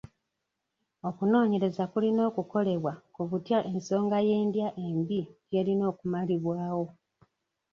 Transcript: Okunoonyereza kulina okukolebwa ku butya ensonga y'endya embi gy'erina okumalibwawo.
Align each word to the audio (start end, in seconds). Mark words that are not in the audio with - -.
Okunoonyereza 1.07 1.83
kulina 1.91 2.21
okukolebwa 2.29 2.93
ku 3.13 3.21
butya 3.29 3.59
ensonga 3.71 4.17
y'endya 4.27 4.67
embi 4.87 5.19
gy'erina 5.49 5.83
okumalibwawo. 5.91 6.85